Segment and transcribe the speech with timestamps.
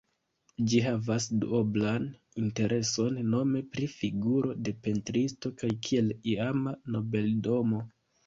[0.69, 2.07] Ĝi havas duoblan
[2.43, 7.85] intereson, nome pri figuro de pentristo kaj kiel iama nobeldomo.